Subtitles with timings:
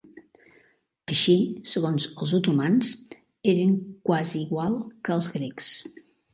[1.13, 1.35] Així,
[1.73, 2.91] segons els otomans,
[3.55, 3.79] eren
[4.11, 4.77] quasi igual
[5.07, 5.73] que els grecs.